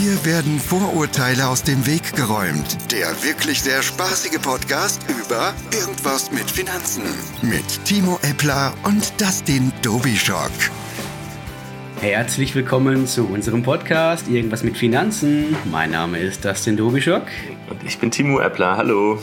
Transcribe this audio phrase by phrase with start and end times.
[0.00, 2.90] Hier werden Vorurteile aus dem Weg geräumt.
[2.90, 7.02] Der wirklich sehr spaßige Podcast über Irgendwas mit Finanzen.
[7.42, 10.52] Mit Timo Eppler und Dustin Dobischock.
[12.00, 15.54] Herzlich willkommen zu unserem Podcast Irgendwas mit Finanzen.
[15.70, 17.26] Mein Name ist Dustin Dobischock.
[17.68, 18.78] Und ich bin Timo Eppler.
[18.78, 19.18] Hallo.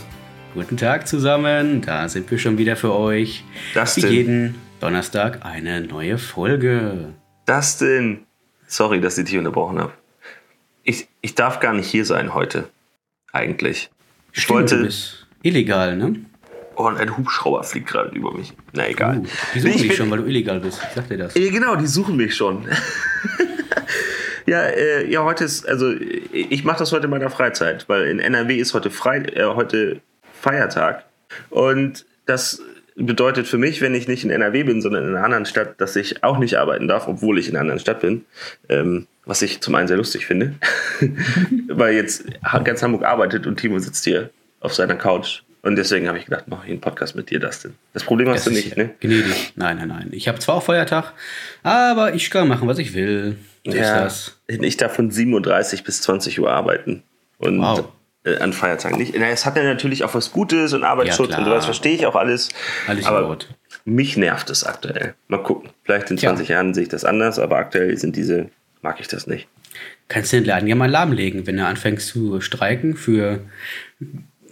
[0.53, 1.81] Guten Tag zusammen.
[1.81, 3.43] Da sind wir schon wieder für euch.
[3.73, 4.03] Dustin.
[4.03, 7.15] Wie jeden Donnerstag eine neue Folge.
[7.47, 8.27] Dustin.
[8.67, 9.93] Sorry, dass ich dich unterbrochen habe.
[10.89, 12.69] Ich, ich darf gar nicht hier sein heute.
[13.33, 13.89] Eigentlich.
[14.31, 14.77] Ich Stimmt, wollte.
[14.77, 16.15] Du bist illegal, ne?
[16.77, 18.53] Oh, und ein Hubschrauber fliegt gerade über mich.
[18.71, 19.17] Na egal.
[19.17, 20.79] Uh, die suchen Ich dich bin- schon, weil du illegal bist.
[20.87, 21.35] Ich sag dir das.
[21.35, 22.65] Ja, genau, die suchen mich schon.
[24.45, 28.19] ja, äh, ja, heute ist, also ich mache das heute in meiner Freizeit, weil in
[28.19, 29.99] NRW ist heute frei, äh, heute
[30.39, 31.03] Feiertag.
[31.49, 32.61] Und das
[32.97, 35.95] bedeutet für mich, wenn ich nicht in NRW bin, sondern in einer anderen Stadt, dass
[35.95, 38.25] ich auch nicht arbeiten darf, obwohl ich in einer anderen Stadt bin.
[38.69, 40.55] Ähm, was ich zum einen sehr lustig finde,
[41.67, 42.25] weil jetzt
[42.63, 44.29] ganz Hamburg arbeitet und Timo sitzt hier
[44.61, 45.43] auf seiner Couch.
[45.63, 47.75] Und deswegen habe ich gedacht, mache ich einen Podcast mit dir, Dustin.
[47.93, 48.91] Das Problem hast Das du nicht, ne?
[49.01, 49.51] Gnädig.
[49.55, 50.07] Nein, nein, nein.
[50.11, 51.13] Ich habe zwar auch Feiertag,
[51.61, 53.35] aber ich kann machen, was ich will.
[53.65, 54.39] So das.
[54.47, 57.03] Ich darf von 37 bis 20 Uhr arbeiten.
[57.37, 57.89] Und Wow.
[58.27, 59.15] Äh, an Feiertagen nicht.
[59.17, 62.05] Na, Es hat ja natürlich auch was Gutes und Arbeitsschutz Ja, und sowas, verstehe ich
[62.05, 62.49] auch alles.
[62.87, 63.55] Alles aber Ordnung.
[63.85, 65.15] mich nervt es aktuell.
[65.27, 65.69] Mal gucken.
[65.83, 66.29] Vielleicht in Tja.
[66.29, 68.49] 20 Jahren sehe ich das anders, aber aktuell sind diese,
[68.81, 69.47] mag ich das nicht.
[70.07, 73.41] Kannst du den Laden ja mal lahmlegen, wenn du anfängst zu streiken für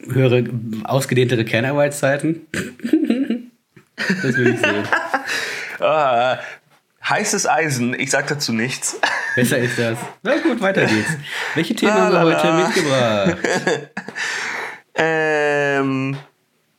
[0.09, 0.43] höhere,
[0.83, 2.41] ausgedehntere Kernarbeitszeiten.
[4.21, 4.83] das will ich sehen.
[5.77, 6.39] Ah,
[7.09, 8.99] heißes Eisen, ich sag dazu nichts.
[9.35, 9.97] Besser ist das.
[10.23, 11.09] Na gut, weiter geht's.
[11.55, 13.37] Welche Themen haben wir heute mitgebracht?
[14.97, 16.15] Ähm,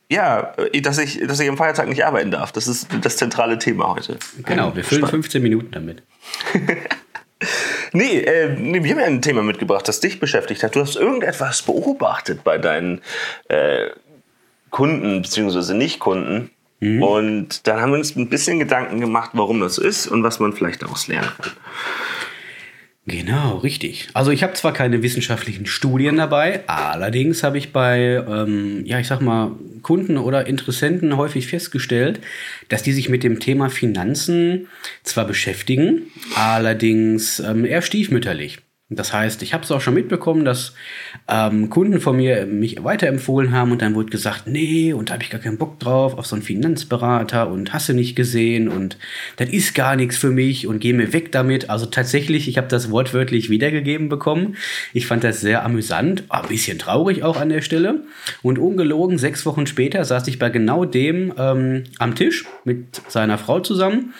[0.09, 2.51] ja, dass ich, dass ich am Feiertag nicht arbeiten darf.
[2.51, 4.17] Das ist das zentrale Thema heute.
[4.43, 5.25] Genau, wir füllen Spannend.
[5.25, 6.03] 15 Minuten damit.
[7.93, 10.75] Nee, äh, nee, wir haben ja ein Thema mitgebracht, das dich beschäftigt hat.
[10.75, 13.01] Du hast irgendetwas beobachtet bei deinen
[13.47, 13.87] äh,
[14.71, 15.73] Kunden bzw.
[15.73, 16.49] Nicht-Kunden.
[17.01, 20.53] Und dann haben wir uns ein bisschen Gedanken gemacht, warum das ist und was man
[20.53, 21.51] vielleicht daraus lernen kann.
[23.07, 24.09] Genau, richtig.
[24.13, 29.07] Also ich habe zwar keine wissenschaftlichen Studien dabei, allerdings habe ich bei, ähm, ja, ich
[29.07, 29.51] sag mal,
[29.81, 32.19] Kunden oder Interessenten häufig festgestellt,
[32.67, 34.67] dass die sich mit dem Thema Finanzen
[35.03, 38.59] zwar beschäftigen, allerdings ähm, eher stiefmütterlich.
[38.89, 40.73] Das heißt, ich habe es auch schon mitbekommen, dass
[41.27, 45.23] ähm, Kunden von mir mich weiterempfohlen haben und dann wurde gesagt, nee, und da habe
[45.23, 48.97] ich gar keinen Bock drauf, auf so einen Finanzberater und hasse nicht gesehen und
[49.35, 51.69] das ist gar nichts für mich und geh mir weg damit.
[51.69, 54.55] Also tatsächlich, ich habe das wortwörtlich wiedergegeben bekommen.
[54.93, 58.05] Ich fand das sehr amüsant, ein bisschen traurig auch an der Stelle.
[58.41, 63.37] Und ungelogen, sechs Wochen später saß ich bei genau dem ähm, am Tisch mit seiner
[63.37, 64.13] Frau zusammen.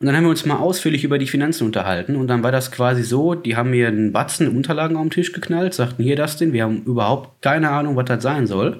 [0.00, 2.14] Und dann haben wir uns mal ausführlich über die Finanzen unterhalten.
[2.14, 5.32] Und dann war das quasi so, die haben mir einen Batzen Unterlagen auf den Tisch
[5.32, 8.78] geknallt, sagten, hier das denn, wir haben überhaupt keine Ahnung, was das sein soll.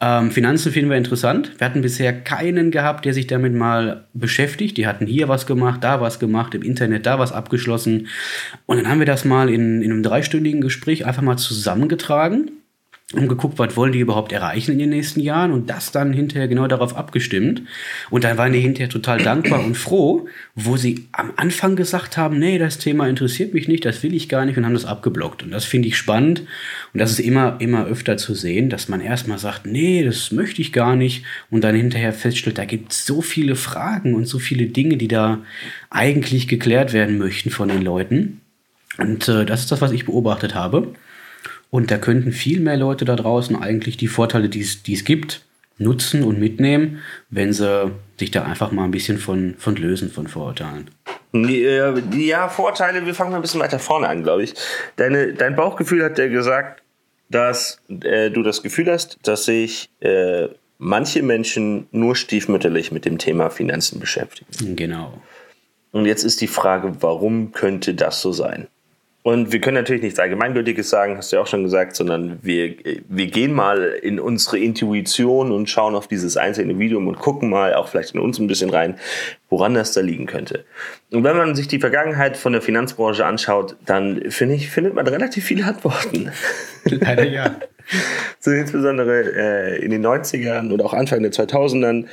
[0.00, 1.52] Ähm, Finanzen finden wir interessant.
[1.58, 4.78] Wir hatten bisher keinen gehabt, der sich damit mal beschäftigt.
[4.78, 8.08] Die hatten hier was gemacht, da was gemacht, im Internet da was abgeschlossen.
[8.64, 12.50] Und dann haben wir das mal in, in einem dreistündigen Gespräch einfach mal zusammengetragen
[13.12, 16.48] und geguckt, was wollen die überhaupt erreichen in den nächsten Jahren und das dann hinterher
[16.48, 17.62] genau darauf abgestimmt.
[18.10, 22.40] Und dann waren die hinterher total dankbar und froh, wo sie am Anfang gesagt haben,
[22.40, 25.44] nee, das Thema interessiert mich nicht, das will ich gar nicht und haben das abgeblockt.
[25.44, 26.42] Und das finde ich spannend
[26.92, 30.60] und das ist immer, immer öfter zu sehen, dass man erstmal sagt, nee, das möchte
[30.60, 34.40] ich gar nicht und dann hinterher feststellt, da gibt es so viele Fragen und so
[34.40, 35.44] viele Dinge, die da
[35.90, 38.40] eigentlich geklärt werden möchten von den Leuten.
[38.98, 40.92] Und äh, das ist das, was ich beobachtet habe.
[41.70, 45.44] Und da könnten viel mehr Leute da draußen eigentlich die Vorteile, die es gibt,
[45.78, 50.26] nutzen und mitnehmen, wenn sie sich da einfach mal ein bisschen von, von lösen von
[50.26, 50.90] Vorurteilen.
[51.32, 54.54] Ja, Ja, Vorteile, wir fangen mal ein bisschen weiter vorne an, glaube ich.
[54.96, 56.82] Deine, dein Bauchgefühl hat dir gesagt,
[57.28, 63.18] dass äh, du das Gefühl hast, dass sich äh, manche Menschen nur stiefmütterlich mit dem
[63.18, 64.76] Thema Finanzen beschäftigen.
[64.76, 65.20] Genau.
[65.92, 68.68] Und jetzt ist die Frage, warum könnte das so sein?
[69.26, 72.76] Und wir können natürlich nichts Allgemeingültiges sagen, hast du ja auch schon gesagt, sondern wir,
[73.08, 77.74] wir gehen mal in unsere Intuition und schauen auf dieses einzelne Individuum und gucken mal
[77.74, 79.00] auch vielleicht in uns ein bisschen rein,
[79.50, 80.64] woran das da liegen könnte.
[81.10, 85.08] Und wenn man sich die Vergangenheit von der Finanzbranche anschaut, dann finde ich, findet man
[85.08, 86.30] relativ viele Antworten.
[86.84, 87.56] Leider ja.
[88.38, 92.06] So insbesondere äh, in den 90ern und auch Anfang der 2000ern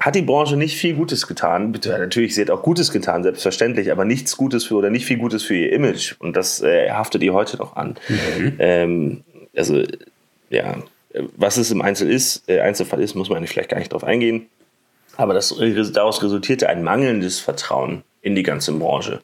[0.00, 1.72] hat die Branche nicht viel Gutes getan.
[1.72, 5.18] Bitte, Natürlich, sie hat auch Gutes getan, selbstverständlich, aber nichts Gutes für oder nicht viel
[5.18, 6.14] Gutes für ihr Image.
[6.18, 7.96] Und das äh, haftet ihr heute noch an.
[8.58, 9.22] Ähm,
[9.54, 9.82] also,
[10.48, 10.76] ja,
[11.36, 14.46] was es im Einzel ist, äh, Einzelfall ist, muss man vielleicht gar nicht drauf eingehen.
[15.16, 15.54] Aber das,
[15.92, 19.20] daraus resultierte ein mangelndes Vertrauen in die ganze Branche.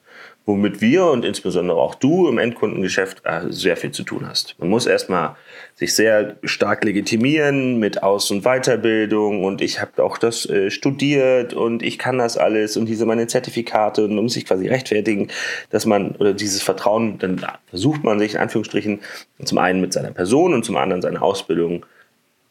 [0.47, 4.55] Womit wir und insbesondere auch du im Endkundengeschäft äh, sehr viel zu tun hast.
[4.59, 5.35] Man muss erstmal
[5.75, 11.53] sich sehr stark legitimieren mit Aus- und Weiterbildung und ich habe auch das äh, studiert
[11.53, 15.29] und ich kann das alles und diese meine Zertifikate und muss sich quasi rechtfertigen,
[15.71, 19.01] dass man oder dieses Vertrauen, dann versucht man sich in Anführungsstrichen
[19.45, 21.85] zum einen mit seiner Person und zum anderen seine Ausbildung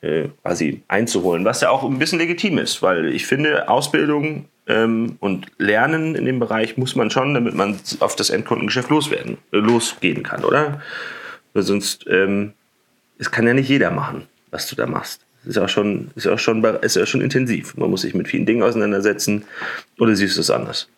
[0.02, 5.18] äh, quasi einzuholen, was ja auch ein bisschen legitim ist, weil ich finde, Ausbildung ähm,
[5.20, 9.58] und Lernen in dem Bereich muss man schon, damit man auf das Endkundengeschäft loswerden, äh,
[9.58, 10.82] losgehen kann, oder?
[11.54, 12.54] Weil sonst ähm,
[13.18, 15.22] es kann ja nicht jeder machen, was du da machst.
[15.46, 15.58] Ist
[16.16, 16.40] ist auch
[16.82, 17.78] ist auch schon intensiv.
[17.78, 19.46] Man muss sich mit vielen Dingen auseinandersetzen.
[20.00, 20.90] Oder siehst du es anders?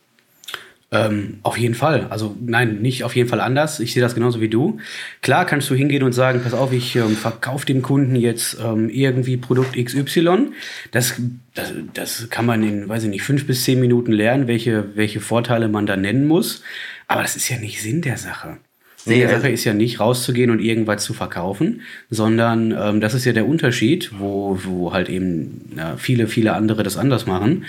[0.89, 2.07] Ähm, auf jeden Fall.
[2.09, 3.81] Also nein, nicht auf jeden Fall anders.
[3.81, 4.79] Ich sehe das genauso wie du.
[5.21, 8.89] Klar kannst du hingehen und sagen, pass auf, ich ähm, verkaufe dem Kunden jetzt ähm,
[8.89, 10.51] irgendwie Produkt XY.
[10.91, 11.21] Das,
[11.53, 15.19] das, das kann man in, weiß ich nicht, fünf bis zehn Minuten lernen, welche, welche
[15.19, 16.63] Vorteile man da nennen muss.
[17.09, 18.57] Aber das ist ja nicht Sinn der Sache.
[19.05, 23.25] Nee, die Sache ist ja nicht rauszugehen und irgendwas zu verkaufen, sondern ähm, das ist
[23.25, 27.65] ja der Unterschied, wo, wo halt eben ja, viele, viele andere das anders machen,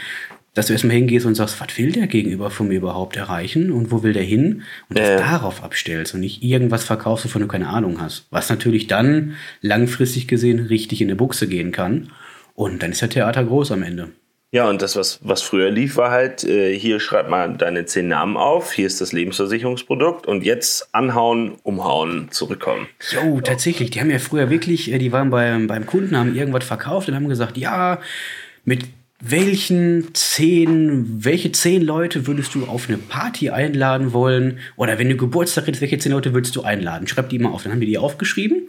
[0.58, 3.92] dass du erstmal hingehst und sagst, was will der Gegenüber von mir überhaupt erreichen und
[3.92, 7.68] wo will der hin und das darauf abstellst und nicht irgendwas verkaufst, wovon du keine
[7.68, 8.26] Ahnung hast.
[8.30, 12.10] Was natürlich dann langfristig gesehen richtig in die Buchse gehen kann
[12.54, 14.08] und dann ist der Theater groß am Ende.
[14.50, 18.08] Ja, und das, was, was früher lief, war halt, äh, hier schreib mal deine zehn
[18.08, 22.88] Namen auf, hier ist das Lebensversicherungsprodukt und jetzt anhauen, umhauen, zurückkommen.
[23.12, 23.90] Jo, tatsächlich.
[23.90, 27.14] Die haben ja früher wirklich, äh, die waren beim, beim Kunden, haben irgendwas verkauft und
[27.14, 28.00] haben gesagt, ja,
[28.64, 28.86] mit
[29.20, 34.58] welchen zehn, welche zehn Leute würdest du auf eine Party einladen wollen?
[34.76, 37.08] Oder wenn du Geburtstag hättest, welche zehn Leute würdest du einladen?
[37.08, 37.64] Schreib die mal auf.
[37.64, 38.67] Dann haben die die aufgeschrieben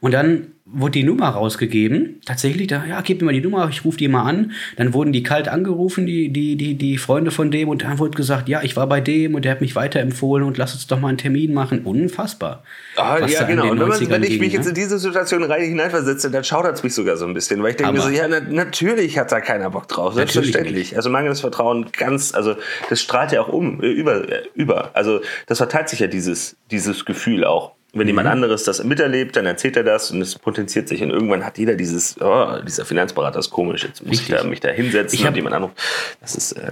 [0.00, 2.20] und dann wurde die Nummer rausgegeben.
[2.24, 4.52] Tatsächlich, da, ja, gib mir mal die Nummer, ich rufe die mal an.
[4.76, 8.16] Dann wurden die kalt angerufen, die, die, die, die Freunde von dem, und dann wurde
[8.16, 11.00] gesagt, ja, ich war bei dem und der hat mich weiterempfohlen und lass uns doch
[11.00, 11.84] mal einen Termin machen.
[11.84, 12.64] Unfassbar.
[12.96, 13.70] Ah, ja, genau.
[13.70, 14.70] Und wenn, man, wenn ich ging, mich jetzt ne?
[14.70, 17.76] in diese Situation rein hineinversetze, dann schaudert es mich sogar so ein bisschen, weil ich
[17.76, 20.14] denke mir so, ja, na, natürlich hat da keiner Bock drauf.
[20.14, 20.96] Selbstverständlich.
[20.96, 22.56] Also mangelndes Vertrauen ganz, also
[22.90, 24.90] das strahlt ja auch um, äh, über, äh, über.
[24.94, 28.08] Also das verteilt sich ja dieses, dieses Gefühl auch wenn mhm.
[28.08, 31.02] jemand anderes das miterlebt, dann erzählt er das und es potenziert sich.
[31.02, 34.34] Und irgendwann hat jeder dieses, oh, dieser Finanzberater ist komisch, jetzt muss Richtig.
[34.34, 35.74] ich da, mich da hinsetzen ich hab, und jemand anderes.
[36.20, 36.70] Das ist, äh,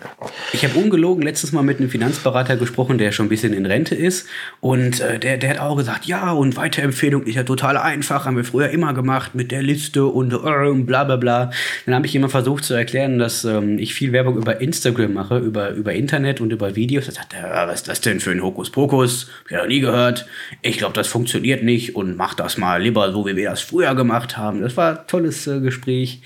[0.53, 3.95] ich habe ungelogen letztes Mal mit einem Finanzberater gesprochen, der schon ein bisschen in Rente
[3.95, 4.27] ist.
[4.61, 8.37] Und äh, der, der hat auch gesagt, ja, und Weiterempfehlung ist ja total einfach, haben
[8.37, 11.51] wir früher immer gemacht mit der Liste und äh, bla bla bla.
[11.87, 15.39] Dann habe ich immer versucht zu erklären, dass ähm, ich viel Werbung über Instagram mache,
[15.39, 17.07] über, über Internet und über Videos.
[17.07, 19.31] Da sagt er, was ist das denn für ein Hokuspokus?
[19.45, 20.27] Hab ich noch nie gehört.
[20.61, 23.95] Ich glaube, das funktioniert nicht und mach das mal lieber so, wie wir das früher
[23.95, 24.61] gemacht haben.
[24.61, 26.21] Das war ein tolles äh, Gespräch.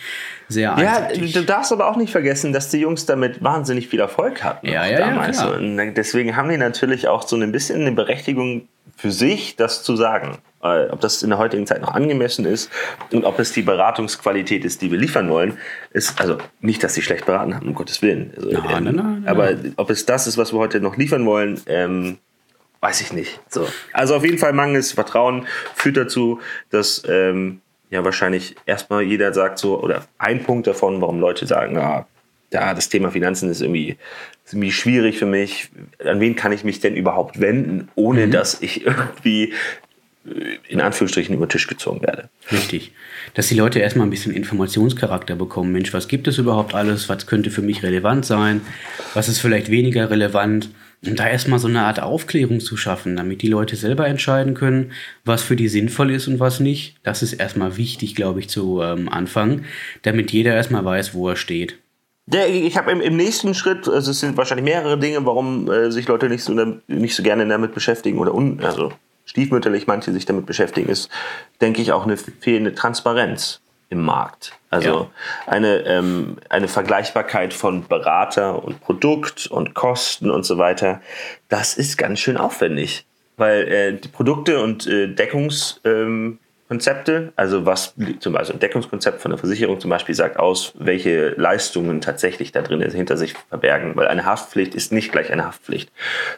[0.49, 4.43] Sehr Ja, du darfst aber auch nicht vergessen, dass die Jungs damit wahnsinnig viel Erfolg
[4.43, 4.67] hatten.
[4.67, 5.39] Ja, ja, damals.
[5.39, 8.67] Ja, und deswegen haben die natürlich auch so ein bisschen eine Berechtigung
[8.97, 10.39] für sich, das zu sagen.
[10.61, 12.69] Äh, ob das in der heutigen Zeit noch angemessen ist
[13.13, 15.57] und ob es die Beratungsqualität ist, die wir liefern wollen,
[15.93, 18.33] ist also nicht, dass sie schlecht beraten haben, um Gottes Willen.
[18.37, 21.25] Also, nein, ähm, nein, nein, aber ob es das ist, was wir heute noch liefern
[21.25, 22.19] wollen, ähm,
[22.81, 23.41] weiß ich nicht.
[23.49, 23.69] So.
[23.93, 26.41] Also auf jeden Fall mangelndes Vertrauen führt dazu,
[26.71, 27.61] dass ähm,
[27.91, 32.06] ja wahrscheinlich erstmal jeder sagt so, oder ein Punkt davon, warum Leute sagen, ah,
[32.53, 33.97] ja, das Thema Finanzen ist irgendwie,
[34.44, 35.71] ist irgendwie schwierig für mich.
[36.05, 38.32] An wen kann ich mich denn überhaupt wenden, ohne mhm.
[38.32, 39.53] dass ich irgendwie
[40.27, 42.29] äh, in Anführungsstrichen über den Tisch gezogen werde.
[42.51, 42.93] Richtig.
[43.34, 45.70] Dass die Leute erstmal ein bisschen Informationscharakter bekommen.
[45.70, 47.08] Mensch, was gibt es überhaupt alles?
[47.08, 48.63] Was könnte für mich relevant sein?
[49.15, 50.70] Was ist vielleicht weniger relevant?
[51.07, 54.93] Und da erstmal so eine Art Aufklärung zu schaffen, damit die Leute selber entscheiden können,
[55.25, 56.97] was für die sinnvoll ist und was nicht.
[57.03, 59.65] Das ist erstmal wichtig, glaube ich, zu ähm, Anfang,
[60.03, 61.79] damit jeder erstmal weiß, wo er steht.
[62.33, 65.91] Ja, ich habe im, im, nächsten Schritt, also es sind wahrscheinlich mehrere Dinge, warum äh,
[65.91, 66.53] sich Leute nicht so,
[66.87, 68.93] nicht so gerne damit beschäftigen oder un, also
[69.25, 71.09] stiefmütterlich manche sich damit beschäftigen, ist,
[71.61, 74.53] denke ich, auch eine fehlende Transparenz im Markt.
[74.70, 75.11] Also ja.
[75.47, 81.03] eine, ähm, eine Vergleichbarkeit von Berater und Produkt und Kosten und so weiter,
[81.49, 83.05] das ist ganz schön aufwendig,
[83.37, 85.81] weil äh, die Produkte und äh, Deckungs...
[85.85, 86.39] Ähm,
[87.35, 92.01] also was zum Beispiel ein Deckungskonzept von der Versicherung zum Beispiel sagt aus, welche Leistungen
[92.01, 95.91] tatsächlich da drin hinter sich verbergen, weil eine Haftpflicht ist nicht gleich eine Haftpflicht,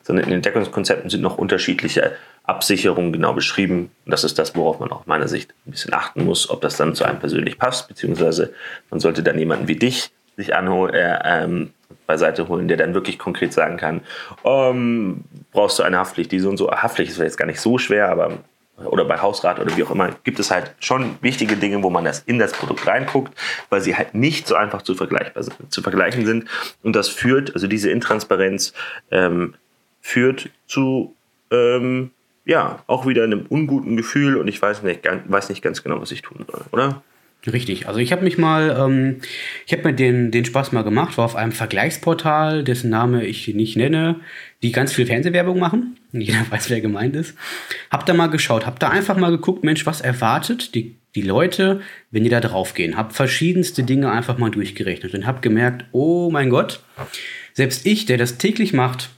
[0.02, 2.12] sondern in den Deckungskonzepten sind noch unterschiedliche
[2.44, 3.90] Absicherungen genau beschrieben.
[4.06, 6.94] Das ist das, worauf man aus meiner Sicht ein bisschen achten muss, ob das dann
[6.94, 8.52] zu einem persönlich passt, beziehungsweise
[8.90, 11.70] man sollte dann jemanden wie dich sich anholen, äh, ähm,
[12.06, 14.00] beiseite holen, der dann wirklich konkret sagen kann,
[14.42, 17.78] um, brauchst du eine Haftpflicht, die so und so, Haftpflicht ist jetzt gar nicht so
[17.78, 18.38] schwer, aber
[18.84, 22.04] oder bei Hausrat oder wie auch immer, gibt es halt schon wichtige Dinge, wo man
[22.04, 23.32] das in das Produkt reinguckt,
[23.68, 26.48] weil sie halt nicht so einfach zu, vergleichbar, zu vergleichen sind.
[26.82, 28.72] Und das führt, also diese Intransparenz,
[29.10, 29.54] ähm,
[30.00, 31.14] führt zu,
[31.50, 32.10] ähm,
[32.44, 36.10] ja, auch wieder einem unguten Gefühl und ich weiß nicht, weiß nicht ganz genau, was
[36.10, 37.02] ich tun soll, oder?
[37.50, 37.88] Richtig.
[37.88, 39.20] Also ich habe mich mal, ähm,
[39.66, 43.48] ich habe mir den, den Spaß mal gemacht, war auf einem Vergleichsportal, dessen Name ich
[43.48, 44.20] nicht nenne,
[44.62, 45.96] die ganz viel Fernsehwerbung machen.
[46.12, 47.34] Jeder weiß, wer gemeint ist.
[47.90, 51.80] Hab da mal geschaut, hab da einfach mal geguckt, Mensch, was erwartet die, die Leute,
[52.12, 52.96] wenn die da draufgehen.
[52.96, 56.84] Hab verschiedenste Dinge einfach mal durchgerechnet und hab gemerkt, oh mein Gott,
[57.54, 59.10] selbst ich, der das täglich macht,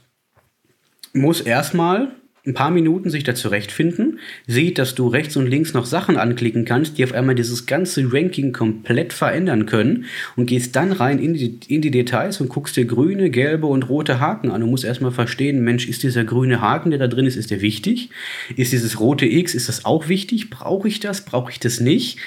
[1.13, 2.11] muss erstmal
[2.45, 6.65] ein paar Minuten sich da zurechtfinden, sieht, dass du rechts und links noch Sachen anklicken
[6.65, 11.33] kannst, die auf einmal dieses ganze Ranking komplett verändern können und gehst dann rein in
[11.33, 14.61] die, in die Details und guckst dir grüne, gelbe und rote Haken an.
[14.61, 17.61] Du musst erstmal verstehen, Mensch, ist dieser grüne Haken, der da drin ist, ist der
[17.61, 18.09] wichtig?
[18.55, 20.49] Ist dieses rote X, ist das auch wichtig?
[20.49, 21.25] Brauche ich das?
[21.25, 22.19] Brauche ich das nicht?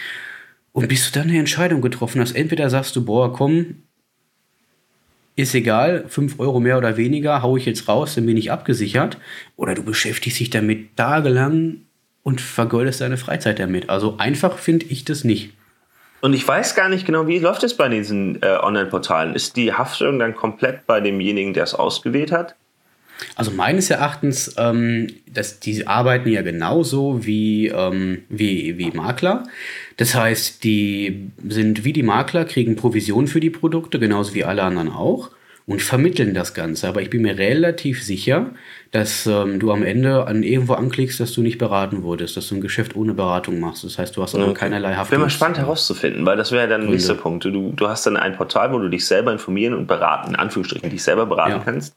[0.73, 3.77] Und bis du dann eine Entscheidung getroffen hast, entweder sagst du, boah, komm,
[5.39, 9.19] ist egal, 5 Euro mehr oder weniger, haue ich jetzt raus, dann bin ich abgesichert.
[9.57, 11.83] Oder du beschäftigst dich damit tagelang
[12.23, 13.89] und vergeudest deine Freizeit damit.
[13.89, 15.53] Also einfach finde ich das nicht.
[16.21, 19.35] Und ich weiß gar nicht genau, wie läuft es bei diesen äh, Online-Portalen?
[19.35, 22.57] Ist die Haftung dann komplett bei demjenigen, der es ausgewählt hat?
[23.37, 29.45] Also meines Erachtens, ähm, dass die arbeiten ja genauso wie, ähm, wie, wie Makler.
[29.99, 34.63] Das heißt, die sind wie die Makler, kriegen Provision für die Produkte, genauso wie alle
[34.63, 35.31] anderen auch
[35.69, 36.89] und vermitteln das Ganze.
[36.89, 38.53] Aber ich bin mir relativ sicher,
[38.91, 42.55] dass ähm, du am Ende an irgendwo anklickst, dass du nicht beraten wurdest, dass du
[42.55, 43.85] ein Geschäft ohne Beratung machst.
[43.85, 44.55] Das heißt, du hast okay.
[44.55, 45.19] keinerlei Haftung.
[45.19, 47.45] Wäre mal spannend herauszufinden, weil das wäre dann der nächste Punkt.
[47.45, 50.89] Du, du hast dann ein Portal, wo du dich selber informieren und beraten, in Anführungsstrichen,
[50.89, 51.63] dich selber beraten ja.
[51.63, 51.97] kannst.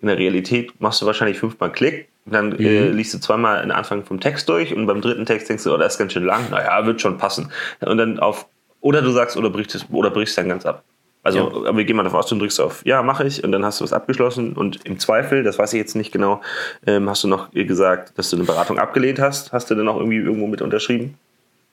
[0.00, 2.66] In der Realität machst du wahrscheinlich fünfmal Klick, dann äh, mhm.
[2.66, 5.74] äh, liest du zweimal den Anfang vom Text durch und beim dritten Text denkst du,
[5.74, 6.50] oh, das ist ganz schön lang.
[6.50, 7.50] Naja, wird schon passen.
[7.80, 8.46] Und dann auf,
[8.80, 10.84] oder du sagst, oder brichst, oder brichst dann ganz ab.
[11.22, 11.76] Also ja.
[11.76, 13.84] wir gehen mal davon aus, du drückst auf Ja, mache ich und dann hast du
[13.84, 16.40] was abgeschlossen und im Zweifel, das weiß ich jetzt nicht genau,
[16.86, 19.52] ähm, hast du noch gesagt, dass du eine Beratung abgelehnt hast.
[19.52, 21.18] Hast du dann auch irgendwie irgendwo mit unterschrieben?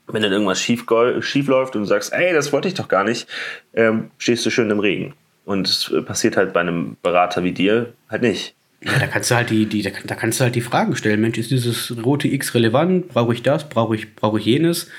[0.08, 0.86] Wenn dann irgendwas schief,
[1.22, 3.28] schief läuft und du sagst, ey, das wollte ich doch gar nicht,
[3.74, 5.14] ähm, stehst du schön im Regen.
[5.46, 8.56] Und es passiert halt bei einem Berater wie dir halt nicht.
[8.86, 11.20] Ja, da kannst du halt die, die, da, kannst du halt die Fragen stellen.
[11.20, 13.08] Mensch, ist dieses rote X relevant?
[13.08, 13.68] Brauche ich das?
[13.68, 14.90] Brauche ich, brauche ich jenes?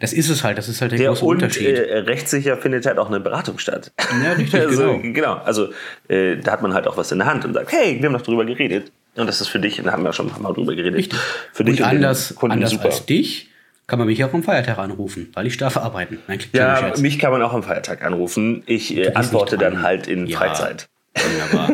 [0.00, 1.76] Das ist es halt, das ist halt der, der große und, Unterschied.
[1.76, 3.92] Äh, rechtssicher findet halt auch eine Beratung statt.
[4.22, 5.12] Ja, richtig, also, genau.
[5.12, 5.34] genau.
[5.44, 5.68] Also
[6.08, 8.14] äh, da hat man halt auch was in der Hand und sagt, hey, wir haben
[8.14, 8.90] doch drüber geredet.
[9.14, 10.98] Und das ist für dich, und da haben wir schon mal drüber geredet.
[10.98, 11.18] Richtig.
[11.52, 12.86] Für dich und, und anders, anders super.
[12.86, 13.50] als dich
[13.86, 16.18] kann man mich auch am Feiertag anrufen, weil ich darf arbeiten.
[16.26, 18.62] Nein, ja, mich kann man auch am Feiertag anrufen.
[18.66, 20.38] Ich äh, antworte dann halt in ja.
[20.38, 20.88] Freizeit.
[21.16, 21.70] Wunderbar.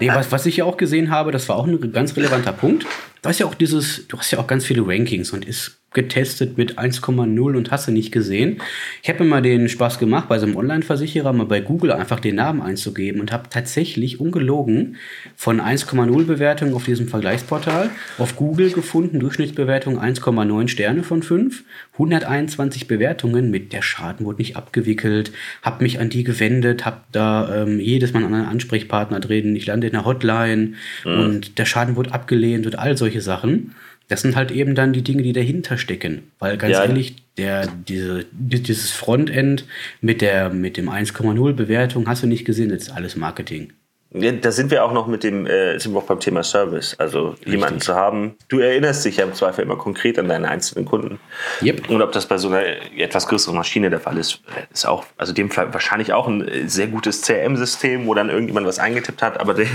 [0.00, 2.86] nee, was, was ich ja auch gesehen habe, das war auch ein ganz relevanter Punkt.
[3.22, 6.58] Du hast ja auch dieses, du hast ja auch ganz viele Rankings und ist getestet
[6.58, 8.58] mit 1,0 und hast du nicht gesehen.
[9.02, 12.20] Ich habe mir mal den Spaß gemacht, bei so einem Online-Versicherer mal bei Google einfach
[12.20, 14.96] den Namen einzugeben und habe tatsächlich ungelogen
[15.36, 17.88] von 1,0 Bewertungen auf diesem Vergleichsportal
[18.18, 24.56] auf Google gefunden, Durchschnittsbewertung 1,9 Sterne von 5, 121 Bewertungen mit der Schaden wurde nicht
[24.56, 29.56] abgewickelt, habe mich an die gewendet, habe da ähm, jedes Mal an einen Ansprechpartner drehen,
[29.56, 30.74] ich lande in der Hotline
[31.06, 31.18] mhm.
[31.18, 33.74] und der Schaden wurde abgelehnt und all solche Sachen.
[34.08, 36.30] Das sind halt eben dann die Dinge, die dahinter stecken.
[36.38, 36.84] Weil ganz ja.
[36.84, 39.64] ehrlich, der, diese, dieses Frontend
[40.00, 43.72] mit, der, mit dem 1,0 Bewertung hast du nicht gesehen, das ist alles Marketing.
[44.10, 46.94] Da sind wir auch noch mit dem, äh, sind wir auch beim Thema Service.
[46.98, 47.52] Also Richtig.
[47.52, 48.36] jemanden zu haben.
[48.48, 51.18] Du erinnerst dich ja im Zweifel immer konkret an deine einzelnen Kunden.
[51.60, 51.90] Yep.
[51.90, 52.62] Und ob das bei so einer
[52.96, 54.40] etwas größeren Maschine der Fall ist,
[54.72, 58.78] ist auch, also dem Fall wahrscheinlich auch ein sehr gutes CRM-System, wo dann irgendjemand was
[58.78, 59.66] eingetippt hat, aber der,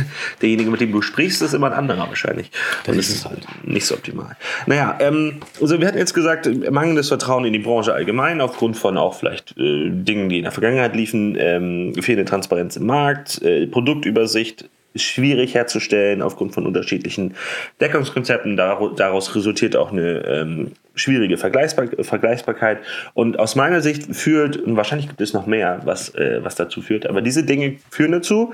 [0.41, 2.51] derjenige, mit dem du sprichst, ist immer ein anderer wahrscheinlich.
[2.85, 3.45] Das Und ist es halt.
[3.63, 4.38] Nicht so optimal.
[4.65, 8.97] Naja, ähm, also wir hatten jetzt gesagt, mangelndes Vertrauen in die Branche allgemein, aufgrund von
[8.97, 13.67] auch vielleicht äh, Dingen, die in der Vergangenheit liefen, ähm, fehlende Transparenz im Markt, äh,
[13.67, 17.33] Produktüber Übersicht schwierig herzustellen aufgrund von unterschiedlichen
[17.79, 18.57] Deckungskonzepten.
[18.57, 22.79] Daraus resultiert auch eine ähm, schwierige Vergleichbar Vergleichbarkeit.
[23.13, 26.81] Und aus meiner Sicht führt, und wahrscheinlich gibt es noch mehr, was, äh, was dazu
[26.81, 28.53] führt, aber diese Dinge führen dazu,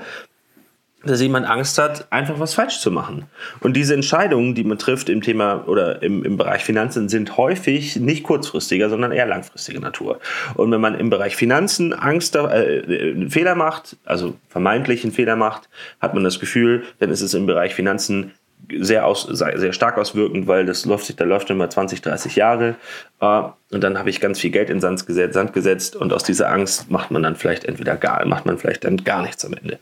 [1.04, 3.26] dass jemand Angst hat, einfach was falsch zu machen.
[3.60, 7.96] Und diese Entscheidungen, die man trifft im Thema oder im, im Bereich Finanzen, sind häufig
[7.96, 10.18] nicht kurzfristiger, sondern eher langfristiger Natur.
[10.54, 15.68] Und wenn man im Bereich Finanzen Angst, äh, Fehler macht, also vermeintlich einen Fehler macht,
[16.00, 18.32] hat man das Gefühl, dann ist es im Bereich Finanzen
[18.76, 22.74] sehr, aus, sehr stark auswirkend, weil das läuft sich, da läuft immer 20, 30 Jahre.
[23.20, 26.24] Äh, und dann habe ich ganz viel Geld in Sand gesetzt, Sand gesetzt und aus
[26.24, 29.52] dieser Angst macht man dann vielleicht entweder gar, macht man vielleicht dann gar nichts am
[29.54, 29.78] Ende.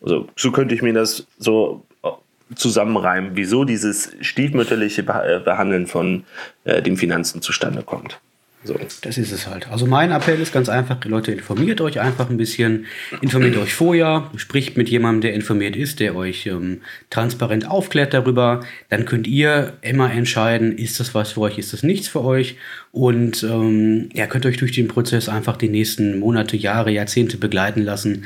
[0.00, 2.08] Also so könnte ich mir das so äh,
[2.54, 6.24] zusammenreimen, wieso dieses stiefmütterliche äh, Behandeln von
[6.64, 8.20] äh, den Finanzen zustande kommt.
[8.62, 8.78] So.
[9.00, 9.68] Das ist es halt.
[9.68, 12.84] Also mein Appell ist ganz einfach, Leute, informiert euch einfach ein bisschen,
[13.22, 18.60] informiert euch vorher, spricht mit jemandem, der informiert ist, der euch ähm, transparent aufklärt darüber.
[18.90, 22.56] Dann könnt ihr immer entscheiden, ist das was für euch, ist das nichts für euch.
[22.92, 27.80] Und ähm, ja, könnt euch durch den Prozess einfach die nächsten Monate, Jahre, Jahrzehnte begleiten
[27.80, 28.24] lassen,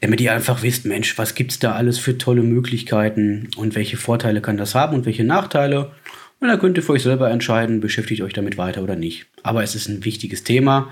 [0.00, 4.40] damit ihr einfach wisst, Mensch, was gibt's da alles für tolle Möglichkeiten und welche Vorteile
[4.40, 5.90] kann das haben und welche Nachteile.
[6.44, 9.24] Und dann könnt ihr für euch selber entscheiden, beschäftigt euch damit weiter oder nicht.
[9.42, 10.90] Aber es ist ein wichtiges Thema.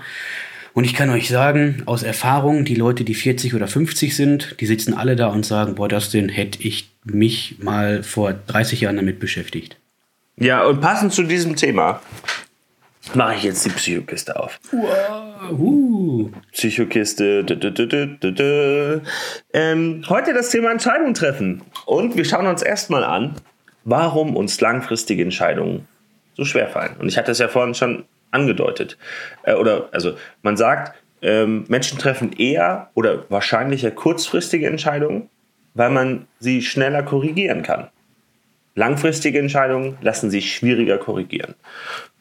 [0.73, 4.65] Und ich kann euch sagen, aus Erfahrung, die Leute, die 40 oder 50 sind, die
[4.65, 8.95] sitzen alle da und sagen, boah, das denn hätte ich mich mal vor 30 Jahren
[8.95, 9.77] damit beschäftigt.
[10.37, 12.01] Ja, und passend zu diesem Thema
[13.13, 14.59] mache ich jetzt die Psychokiste auf.
[14.71, 15.51] Wow.
[15.51, 16.31] Uh.
[16.51, 17.43] Psychokiste.
[17.43, 19.01] Dü, dü, dü,
[19.53, 21.61] ähm, heute das Thema Entscheidungen treffen.
[21.85, 23.35] Und wir schauen uns erstmal an,
[23.85, 25.87] warum uns langfristige Entscheidungen
[26.35, 26.95] so schwer fallen.
[26.99, 28.97] Und ich hatte es ja vorhin schon angedeutet.
[29.43, 35.29] Äh, oder also man sagt, ähm, Menschen treffen eher oder wahrscheinlicher kurzfristige Entscheidungen,
[35.73, 37.89] weil man sie schneller korrigieren kann.
[38.75, 41.55] Langfristige Entscheidungen lassen sich schwieriger korrigieren,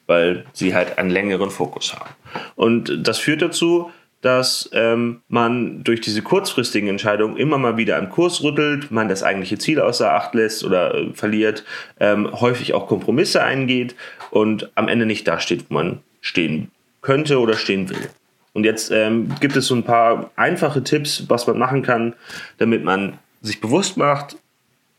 [0.06, 2.10] weil sie halt einen längeren Fokus haben.
[2.54, 3.90] Und das führt dazu,
[4.22, 9.22] dass ähm, man durch diese kurzfristigen Entscheidungen immer mal wieder am Kurs rüttelt, man das
[9.22, 11.64] eigentliche Ziel außer Acht lässt oder äh, verliert,
[12.00, 13.94] ähm, häufig auch Kompromisse eingeht
[14.30, 16.70] und am Ende nicht da steht, wo man stehen
[17.02, 18.08] könnte oder stehen will.
[18.54, 22.14] Und jetzt ähm, gibt es so ein paar einfache Tipps, was man machen kann,
[22.58, 24.36] damit man sich bewusst macht,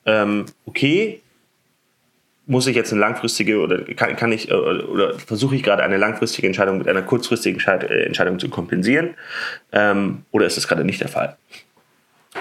[0.05, 1.22] ähm, okay,
[2.45, 5.97] muss ich jetzt eine langfristige oder kann, kann ich oder, oder versuche ich gerade eine
[5.97, 9.15] langfristige Entscheidung mit einer kurzfristigen äh, Entscheidung zu kompensieren
[9.71, 11.37] ähm, oder ist das gerade nicht der Fall?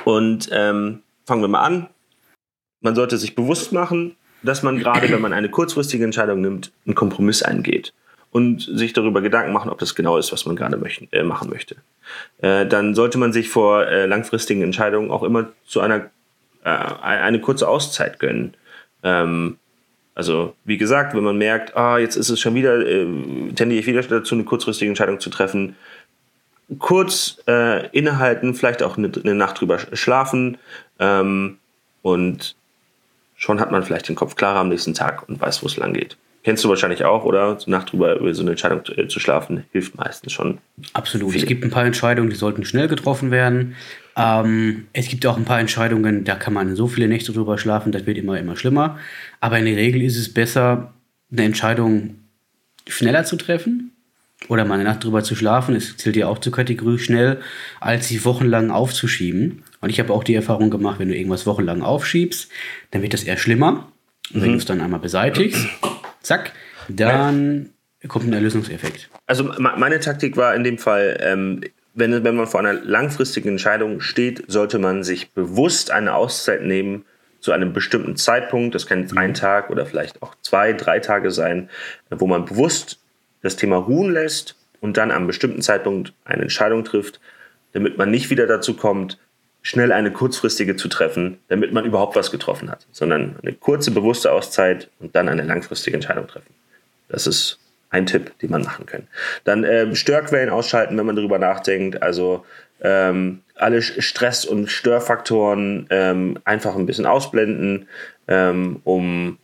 [0.04, 1.88] Und ähm, fangen wir mal an.
[2.80, 6.96] Man sollte sich bewusst machen, dass man gerade, wenn man eine kurzfristige Entscheidung nimmt, einen
[6.96, 7.92] Kompromiss eingeht
[8.32, 11.48] und sich darüber Gedanken machen, ob das genau ist, was man gerade möchten, äh, machen
[11.50, 11.76] möchte.
[12.38, 16.10] Äh, dann sollte man sich vor äh, langfristigen Entscheidungen auch immer zu einer
[16.64, 18.54] äh, eine kurze Auszeit gönnen.
[19.04, 19.58] Ähm,
[20.14, 23.06] also, wie gesagt, wenn man merkt, ah, jetzt ist es schon wieder, äh,
[23.54, 25.76] tendiere ich wieder dazu, eine kurzfristige Entscheidung zu treffen,
[26.78, 30.58] kurz äh, innehalten, vielleicht auch eine, eine Nacht drüber schlafen
[30.98, 31.58] ähm,
[32.02, 32.56] und
[33.36, 35.94] schon hat man vielleicht den Kopf klarer am nächsten Tag und weiß, wo es lang
[35.94, 36.16] geht.
[36.44, 37.58] Kennst du wahrscheinlich auch, oder?
[37.58, 40.58] So Nacht drüber über so eine Entscheidung zu, äh, zu schlafen, hilft meistens schon.
[40.92, 41.32] Absolut.
[41.32, 41.40] Viel.
[41.40, 43.76] Es gibt ein paar Entscheidungen, die sollten schnell getroffen werden.
[44.16, 47.92] Ähm, es gibt auch ein paar Entscheidungen, da kann man so viele Nächte drüber schlafen,
[47.92, 48.98] das wird immer, immer schlimmer.
[49.40, 50.92] Aber in der Regel ist es besser,
[51.30, 52.16] eine Entscheidung
[52.86, 53.92] schneller zu treffen
[54.48, 55.74] oder mal eine Nacht drüber zu schlafen.
[55.74, 57.40] Es zählt ja auch zur Kategorie schnell,
[57.80, 59.62] als sie wochenlang aufzuschieben.
[59.80, 62.50] Und ich habe auch die Erfahrung gemacht, wenn du irgendwas wochenlang aufschiebst,
[62.90, 63.92] dann wird das eher schlimmer.
[64.32, 64.42] Und mhm.
[64.42, 65.66] wenn du es dann einmal beseitigst,
[66.20, 66.52] zack,
[66.88, 67.70] dann
[68.08, 69.08] kommt ein Erlösungseffekt.
[69.26, 71.62] Also meine Taktik war in dem Fall, ähm,
[71.94, 77.04] wenn, wenn man vor einer langfristigen Entscheidung steht, sollte man sich bewusst eine Auszeit nehmen
[77.40, 78.74] zu einem bestimmten Zeitpunkt.
[78.74, 79.34] Das kann jetzt ein mhm.
[79.34, 81.68] Tag oder vielleicht auch zwei, drei Tage sein,
[82.10, 82.98] wo man bewusst
[83.42, 87.20] das Thema ruhen lässt und dann am bestimmten Zeitpunkt eine Entscheidung trifft,
[87.72, 89.18] damit man nicht wieder dazu kommt,
[89.62, 94.32] schnell eine kurzfristige zu treffen, damit man überhaupt was getroffen hat, sondern eine kurze, bewusste
[94.32, 96.52] Auszeit und dann eine langfristige Entscheidung treffen.
[97.08, 97.58] Das ist
[97.92, 99.06] ein Tipp, den man machen kann.
[99.44, 102.02] Dann ähm, Störquellen ausschalten, wenn man darüber nachdenkt.
[102.02, 102.44] Also
[102.80, 107.86] ähm, alle Stress- und Störfaktoren ähm, einfach ein bisschen ausblenden,
[108.26, 109.38] ähm, um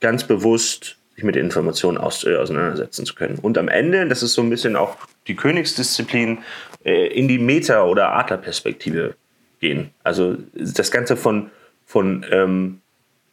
[0.00, 3.38] ganz bewusst sich mit Informationen aus, äh, auseinandersetzen zu können.
[3.38, 4.96] Und am Ende, das ist so ein bisschen auch
[5.28, 6.38] die Königsdisziplin,
[6.84, 9.14] äh, in die Meta- oder Adlerperspektive
[9.60, 9.90] gehen.
[10.02, 11.50] Also das Ganze von,
[11.86, 12.80] von ähm,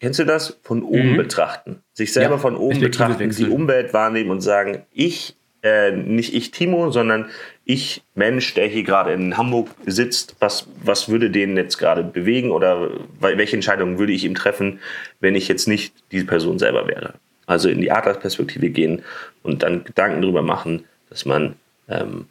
[0.02, 0.58] Kennst du das?
[0.64, 1.18] Von oben mhm.
[1.18, 1.84] betrachten.
[1.94, 6.50] Sich selber ja, von oben betrachten, die Umwelt wahrnehmen und sagen, ich, äh, nicht ich
[6.50, 7.30] Timo, sondern
[7.66, 12.50] ich Mensch, der hier gerade in Hamburg sitzt, was, was würde den jetzt gerade bewegen
[12.50, 14.80] oder welche Entscheidungen würde ich ihm treffen,
[15.20, 17.14] wenn ich jetzt nicht diese Person selber wäre?
[17.46, 19.04] Also in die Adlersperspektive gehen
[19.44, 21.54] und dann Gedanken darüber machen, dass man
[21.88, 22.26] ähm,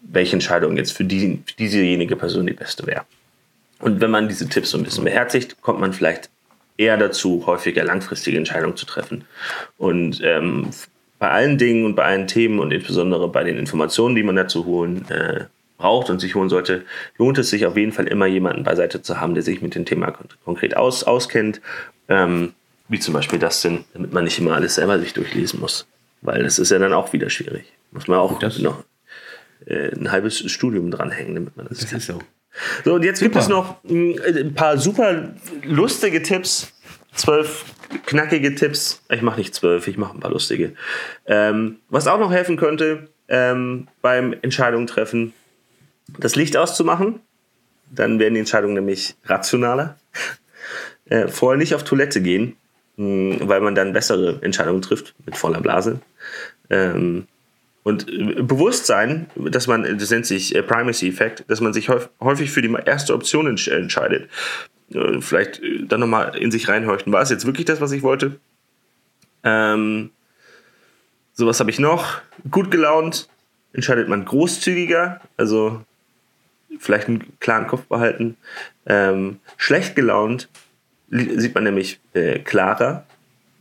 [0.00, 3.04] welche Entscheidung jetzt für, die, für diesejenige Person die beste wäre.
[3.78, 6.28] Und wenn man diese Tipps so ein bisschen beherzigt, kommt man vielleicht
[6.78, 9.24] eher dazu, häufiger langfristige Entscheidungen zu treffen.
[9.76, 10.70] Und ähm,
[11.18, 14.64] bei allen Dingen und bei allen Themen und insbesondere bei den Informationen, die man dazu
[14.64, 15.44] holen äh,
[15.76, 16.84] braucht und sich holen sollte,
[17.18, 19.84] lohnt es sich auf jeden Fall immer jemanden beiseite zu haben, der sich mit dem
[19.84, 20.14] Thema
[20.44, 21.60] konkret aus, auskennt.
[22.08, 22.54] Ähm,
[22.88, 25.86] wie zum Beispiel das denn, damit man nicht immer alles selber sich durchlesen muss.
[26.22, 27.72] Weil das ist ja dann auch wieder schwierig.
[27.92, 28.82] Muss man auch das noch
[29.66, 31.98] äh, ein halbes Studium dranhängen, damit man das, das kann.
[31.98, 32.18] Ist so.
[32.84, 33.30] So, und jetzt super.
[33.30, 36.72] gibt es noch hm, ein paar super lustige Tipps.
[37.14, 37.64] Zwölf
[38.06, 39.02] knackige Tipps.
[39.10, 40.74] Ich mache nicht zwölf, ich mache ein paar lustige.
[41.26, 45.32] Ähm, was auch noch helfen könnte ähm, beim Entscheidungen treffen,
[46.18, 47.20] das Licht auszumachen.
[47.90, 49.98] Dann werden die Entscheidungen nämlich rationaler.
[51.06, 52.56] Äh, vorher nicht auf Toilette gehen,
[52.96, 56.00] mh, hm, weil man dann bessere Entscheidungen trifft mit voller Blase.
[56.68, 57.26] Ähm,
[57.88, 61.88] und äh, Bewusstsein, dass man, das nennt sich äh, Primacy-Effekt, dass man sich
[62.20, 64.28] häufig für die erste Option entscheidet.
[64.92, 67.10] Äh, vielleicht dann nochmal in sich reinhorchen.
[67.12, 68.38] War es jetzt wirklich das, was ich wollte?
[69.42, 70.10] Ähm,
[71.32, 72.20] sowas habe ich noch.
[72.50, 73.26] Gut gelaunt
[73.72, 75.82] entscheidet man großzügiger, also
[76.78, 78.36] vielleicht einen klaren Kopf behalten.
[78.84, 80.50] Ähm, schlecht gelaunt
[81.10, 83.06] sieht man nämlich äh, klarer.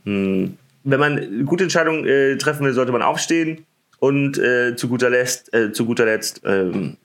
[0.03, 0.57] Hm.
[0.83, 3.65] Wenn man gute Entscheidungen äh, treffen will, sollte man aufstehen
[3.99, 6.97] und äh, zu guter Letzt, äh, zu guter Letzt ähm,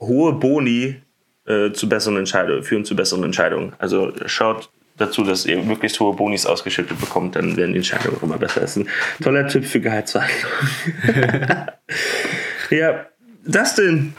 [0.00, 0.96] hohe Boni
[1.46, 3.72] äh, zu besseren Entscheidungen, führen zu besseren Entscheidungen.
[3.78, 8.22] Also schaut dazu, dass ihr möglichst hohe Bonis ausgeschüttet bekommt, dann werden die Entscheidungen auch
[8.22, 8.60] immer besser.
[8.60, 8.88] Das ist ein
[9.22, 11.66] toller Tipp für Gehaltsverhandlungen.
[12.70, 13.06] ja,
[13.44, 14.14] das denn.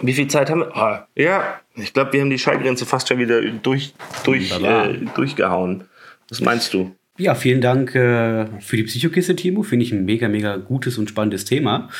[0.00, 0.72] Wie viel Zeit haben wir?
[0.74, 5.84] Oh, ja, ich glaube, wir haben die Schallgrenze fast schon wieder durch, durch, äh, durchgehauen.
[6.28, 6.94] Was meinst du?
[7.18, 9.62] Ja, vielen Dank äh, für die Psychokiste, Timo.
[9.62, 11.90] Finde ich ein mega, mega gutes und spannendes Thema.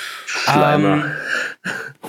[0.48, 1.04] Ähm,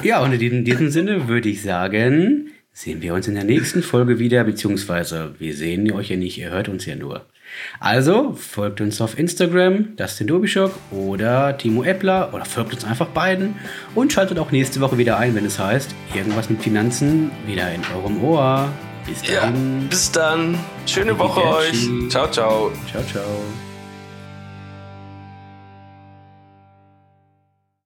[0.03, 4.19] ja, und in diesem Sinne würde ich sagen, sehen wir uns in der nächsten Folge
[4.19, 7.25] wieder, beziehungsweise wir sehen euch ja nicht, ihr hört uns ja nur.
[7.79, 13.55] Also folgt uns auf Instagram, Dustin Dobischock oder Timo Eppler oder folgt uns einfach beiden
[13.95, 17.81] und schaltet auch nächste Woche wieder ein, wenn es heißt, irgendwas mit Finanzen wieder in
[17.95, 18.69] eurem Ohr.
[19.05, 19.33] Bis dann.
[19.33, 20.59] Ja, bis dann.
[20.85, 21.89] Schöne Woche euch.
[22.09, 22.71] Ciao, ciao.
[22.91, 23.23] Ciao, ciao.